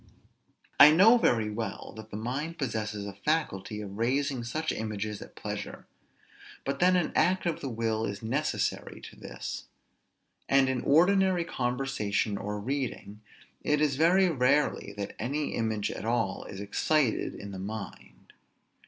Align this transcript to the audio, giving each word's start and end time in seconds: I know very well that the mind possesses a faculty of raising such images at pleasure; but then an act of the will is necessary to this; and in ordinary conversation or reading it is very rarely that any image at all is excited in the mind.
I 0.79 0.89
know 0.89 1.19
very 1.19 1.51
well 1.51 1.93
that 1.95 2.09
the 2.09 2.17
mind 2.17 2.57
possesses 2.57 3.05
a 3.05 3.13
faculty 3.13 3.81
of 3.81 3.99
raising 3.99 4.43
such 4.43 4.71
images 4.71 5.21
at 5.21 5.35
pleasure; 5.35 5.85
but 6.65 6.79
then 6.79 6.95
an 6.95 7.11
act 7.13 7.45
of 7.45 7.59
the 7.61 7.69
will 7.69 8.05
is 8.05 8.23
necessary 8.23 8.99
to 9.01 9.15
this; 9.15 9.65
and 10.49 10.67
in 10.69 10.81
ordinary 10.81 11.43
conversation 11.45 12.35
or 12.35 12.59
reading 12.59 13.21
it 13.61 13.79
is 13.79 13.95
very 13.95 14.27
rarely 14.27 14.91
that 14.97 15.15
any 15.19 15.49
image 15.53 15.91
at 15.91 16.03
all 16.03 16.45
is 16.45 16.59
excited 16.59 17.35
in 17.35 17.51
the 17.51 17.59
mind. 17.59 18.33